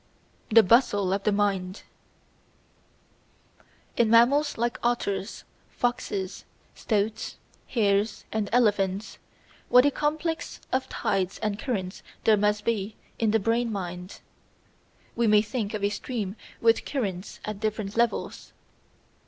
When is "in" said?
3.95-4.09, 13.19-13.29